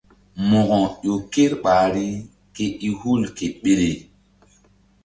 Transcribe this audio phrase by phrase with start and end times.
[0.49, 2.05] Mo̧ko ƴo ker ɓahri
[2.55, 3.91] ke i hu ke ɓele.